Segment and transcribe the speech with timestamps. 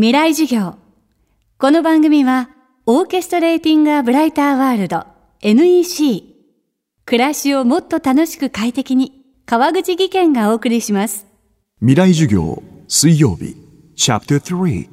[0.00, 0.76] 未来授業。
[1.58, 2.50] この番組は、
[2.86, 5.04] オーケストレーティング・ア・ブライター・ワールド
[5.42, 6.22] NEC。
[7.04, 11.26] 暮らしをもっと楽しく快適に、川口義賢がお送りします。
[11.80, 13.56] 未来授業水曜日
[13.96, 14.88] チャプター3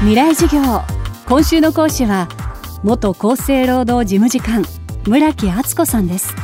[0.00, 0.80] 未来授業。
[1.28, 2.28] 今週の講師は、
[2.82, 4.64] 元厚生労働事務次官、
[5.06, 6.34] 村木敦子さんです。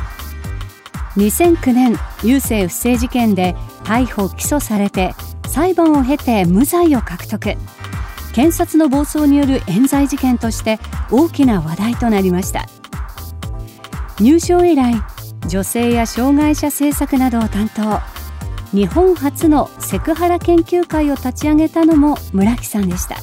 [1.17, 5.13] 2009年、郵政不正事件で逮捕・起訴されて、
[5.49, 7.55] 裁判を経て無罪を獲得。
[8.33, 10.79] 検察の暴走による冤罪事件として
[11.11, 12.67] 大きな話題となりました。
[14.19, 14.93] 入省以来
[15.47, 17.99] 女性や障害者政策などを担当。
[18.71, 23.15] 日本初のセクハラ研究会を立ち上げたのも村木さんでした。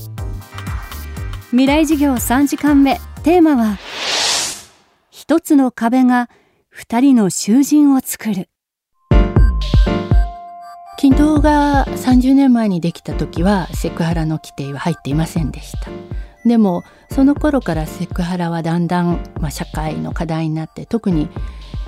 [1.51, 3.01] 未来授業3時間目。
[3.23, 3.79] テーマは
[5.11, 6.29] 一つの壁が
[6.69, 8.49] 二人の囚人を作る。
[11.07, 15.89] 均等が30年前にできた時はセクハラの規定は入っていませんでした
[16.45, 21.29] でもその頃からセクハラはだんだん、まあ、社会の課題になって特に、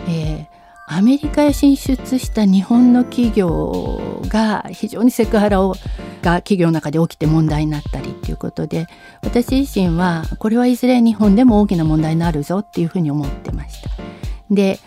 [0.07, 0.47] えー、
[0.87, 5.75] アメリカへ進出した日本の企業が非常にセクハラを
[6.23, 8.87] が企業の中で起きて問題になったりっていうことで
[9.23, 13.91] 私自身はこれはいずれ日本でも大きな問題になるぞっていうふうに思ってました。
[14.49, 14.79] で、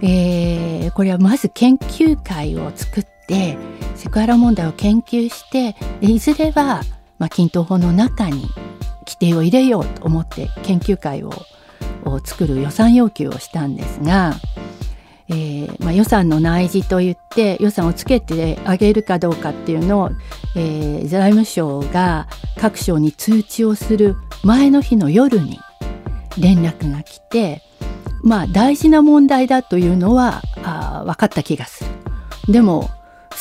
[0.00, 6.82] えー、これはまず研究会を作ってセクハラ問題を研究していずれは、
[7.18, 8.48] まあ、均等法の中に
[9.06, 11.32] 規定を入れようと思って研究会を
[12.24, 14.34] 作る予算要求をしたんですが、
[15.28, 20.10] えーまあ、予算の内示といって予算をつけてあげるかどうかっていうのを、
[20.54, 25.58] えー、財務省が各省に通知をする前の日の夜に
[26.38, 27.62] 連絡が来て
[28.22, 31.90] まあ大事な問題だというのはあ分かった気がする。
[32.52, 32.90] でも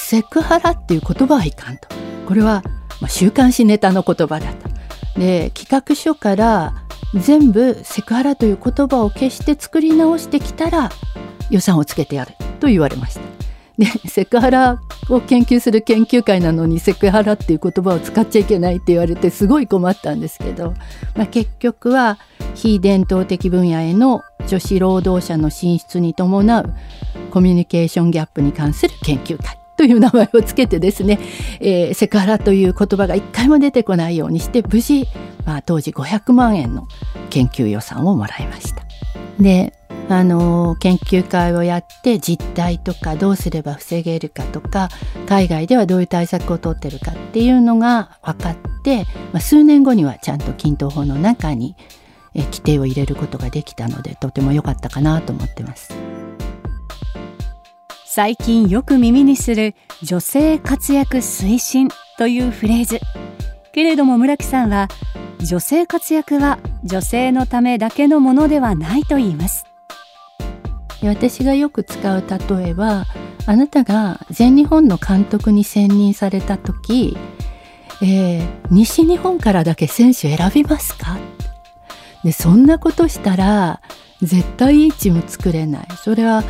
[0.07, 1.87] セクハラっていう言葉はいかんと。
[2.27, 2.61] これは、
[3.01, 4.69] ま、週刊誌ネタの言葉だと。
[5.19, 6.75] で企画書から
[7.15, 10.91] 全部セクハラという言葉を消して作り直してきたら
[11.49, 13.21] 予算をつけてやると言われました。
[13.79, 14.79] でセクハラ
[15.09, 20.75] を研究する研究会なのにセクハラっていう言葉を使っちゃいけないって言われてすごい困ったんですけど、
[21.15, 22.19] まあ、結局は
[22.53, 26.73] 非伝統的分野への女子労働者の進出に伴う
[27.31, 31.19] コミュニケーションギャップに関する研究会という名前をつけてですね、
[31.59, 35.07] えー、セクハラという言葉が一回も出てこないようにして無事、
[35.45, 36.87] まあ、当時500万円の
[37.29, 38.83] 研究予算をもらいました。
[39.39, 39.73] で
[40.07, 44.89] あの研究会をやって実態とかどうすれば防げるかとか
[45.27, 51.75] 海外ではどういう対策をとってるかっていうのが分かって、まあ、数年後にはちゃんと均等法の中に
[52.35, 56.04] 規定を入れることができたのでとても良かったかなと思ってます。
[58.15, 63.01] 最近よく耳にする女性活躍推進というフレーズ。
[63.73, 64.87] けれども村木さんは
[65.39, 69.65] 女性活躍は女性のためだけのものではないと言います。
[71.03, 73.03] 私がよく使う例えは
[73.47, 77.17] あなたが全日本の監督に選任された時、
[78.01, 81.17] えー、西日本からだけ選手選びますか？
[82.23, 83.81] でそんなことしたら
[84.21, 85.87] 絶対いいチーム作れない。
[86.01, 86.45] それは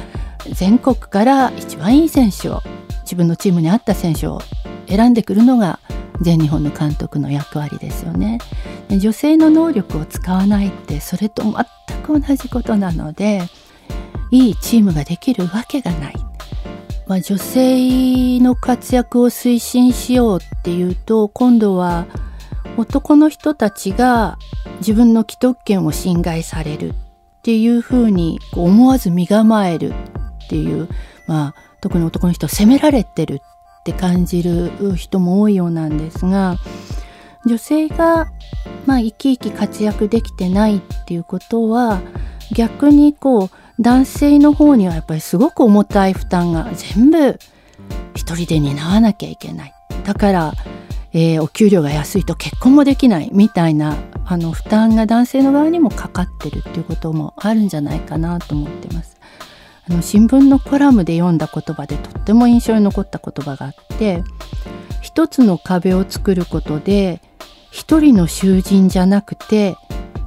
[0.51, 2.61] 全国から一番いい選手を
[3.01, 4.41] 自分のチームに合った選手を
[4.87, 5.79] 選んでくるのが
[6.21, 8.39] 全日本の監督の役割ですよね。
[8.89, 13.41] 女性の能力を使わないってそれと全く同じことなので
[14.31, 16.15] いいチームができるわけがない。
[17.07, 22.07] まあ、女性の活躍を推進しようっていうと今度は
[22.77, 24.39] 男の人たちが
[24.79, 26.93] 自分の既得権を侵害されるっ
[27.43, 29.93] ていうふうに思わず身構える
[30.45, 30.87] っていう、
[31.27, 33.41] まあ、特に男の人は責められてる
[33.79, 36.57] って感じる人も多いようなんですが
[37.45, 38.31] 女性が、
[38.85, 42.01] まあ、生き生き活躍できてないっていうことは
[42.53, 47.37] 逆にこう男性の方にはやっぱりすごく重たい負担が全部
[48.15, 49.73] 一人で担わなきゃいけない。
[50.05, 50.53] だから、
[51.13, 59.17] えー、お給料が安いと結婚もできないみたいなあの負担が男性の側にもかかってるっていうこともあるんじゃないかなと思ってます。
[59.89, 64.23] あの新聞のコラムで読んだ言葉でとっても印象に残った言葉があって
[65.01, 67.21] 一つの壁を作ることで
[67.71, 69.75] 一人の囚人じゃなくて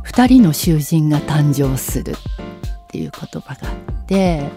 [0.02, 2.14] 二人の囚人が誕生するっ
[2.88, 4.48] ていう言葉があって、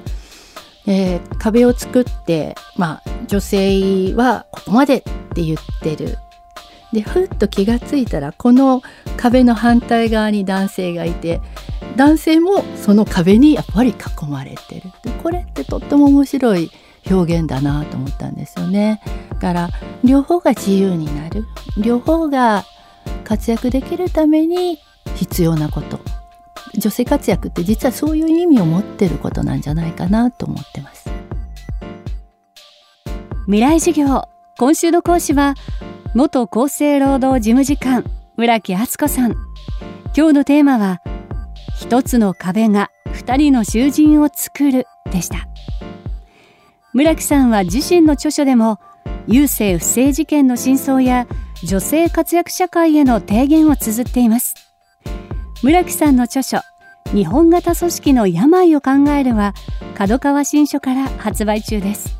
[0.87, 5.01] えー、壁を作ってまあ女性はここまでっ
[5.33, 6.17] て言ってる。
[6.93, 8.81] でふっと気がついたらこの
[9.15, 11.39] 壁の反対側に男性がいて
[11.95, 14.91] 男性もその壁にやっぱり囲まれてる。
[15.21, 16.71] これってとっても面白い
[17.09, 19.01] 表現だなと思ったんですよね。
[19.29, 19.69] だから
[20.03, 21.45] 両方が自由になる。
[21.77, 22.65] 両方が
[23.23, 24.79] 活躍できるために
[25.15, 25.99] 必要なこと。
[26.77, 31.09] 女性活躍って実はそういう意味を持ってることなんじゃないかなと思ってます。
[33.45, 34.23] 未来授業。
[34.57, 35.55] 今週の講師は
[36.13, 38.05] 元厚生労働事務次官
[38.37, 39.31] 村木敦子さん。
[40.15, 41.01] 今日のテーマは
[41.81, 45.47] 一つの壁が二人の囚人を作るでした。
[46.93, 48.79] 村木さんは自身の著書でも
[49.27, 51.25] 郵政不正事件の真相や
[51.63, 54.53] 女性活躍社会への提言を綴っています。
[55.63, 56.59] 村木さんの著書
[57.15, 59.55] 日本型組織の病を考えるは
[59.95, 62.15] 角川新書から発売中です。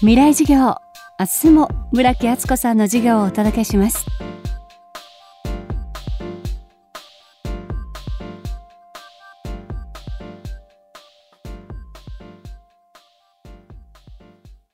[0.00, 0.76] 未来授業
[1.18, 4.04] 明日も村木敦子さんの授業をお届けします。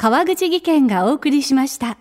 [0.00, 1.98] 川口技研がお送りしました。